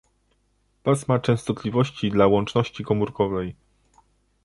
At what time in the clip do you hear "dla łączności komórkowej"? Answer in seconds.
2.11-3.55